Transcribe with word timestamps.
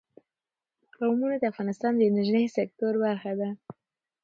قومونه 0.95 1.35
د 1.39 1.43
افغانستان 1.51 1.93
د 1.97 2.01
انرژۍ 2.09 2.45
سکتور 2.57 2.93
برخه 3.05 3.31
ده. 3.39 3.49